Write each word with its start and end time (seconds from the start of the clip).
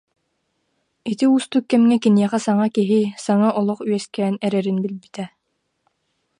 Ити 1.11 1.25
уустук 1.31 1.63
кэмҥэ 1.69 1.97
киниэхэ 2.03 2.39
саҥа 2.45 2.67
киһи, 2.75 3.01
саҥа 3.25 3.49
олох 3.59 3.79
үөскээн 3.87 4.35
эрэрин 4.45 4.77
билбитэ 4.83 5.25